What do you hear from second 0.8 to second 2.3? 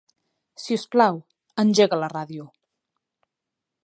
plau, engega la